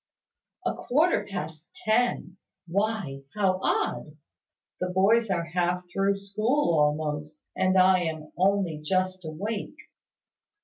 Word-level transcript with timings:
"A 0.65 0.73
quarter 0.73 1.27
past 1.29 1.67
ten! 1.85 2.37
Why, 2.65 3.21
how 3.35 3.59
odd! 3.61 4.17
The 4.79 4.89
boys 4.89 5.29
are 5.29 5.43
half 5.45 5.87
through 5.93 6.15
school, 6.15 6.73
almost, 6.79 7.43
and 7.55 7.77
I 7.77 7.99
am 8.05 8.31
only 8.35 8.79
just 8.83 9.23
awake!" 9.23 9.77